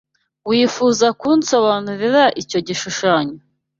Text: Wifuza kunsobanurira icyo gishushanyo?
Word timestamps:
Wifuza 0.49 1.07
kunsobanurira 1.19 2.23
icyo 2.41 2.59
gishushanyo? 2.67 3.37